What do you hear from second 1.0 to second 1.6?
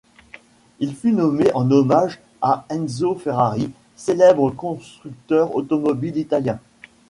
nommé